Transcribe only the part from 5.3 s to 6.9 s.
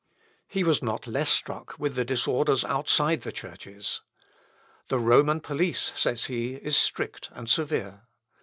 police," says he, "is